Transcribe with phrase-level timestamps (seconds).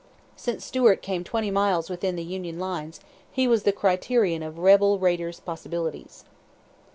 [0.35, 3.01] (Since Stuart came twenty miles within the Union lines,
[3.31, 6.25] he was the criterion of rebel raiders' possibilities.)